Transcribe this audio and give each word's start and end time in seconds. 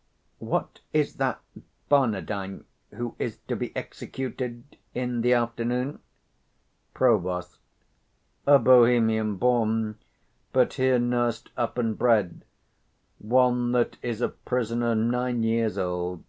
_What 0.38 0.80
is 0.94 1.16
that 1.16 1.42
Barnardine 1.90 2.64
who 2.94 3.14
is 3.18 3.36
to 3.48 3.54
be 3.54 3.70
executed 3.76 4.78
in 4.94 5.20
the 5.20 5.34
afternoon? 5.34 5.98
Prov. 6.94 7.58
A 8.46 8.58
Bohemian 8.58 9.36
born, 9.36 9.98
but 10.54 10.72
here 10.72 10.98
nursed 10.98 11.50
up 11.54 11.76
and 11.76 11.98
bred; 11.98 12.46
one 13.18 13.72
that 13.72 13.98
is 14.00 14.22
a 14.22 14.30
prisoner 14.30 14.94
nine 14.94 15.42
years 15.42 15.76
old. 15.76 16.24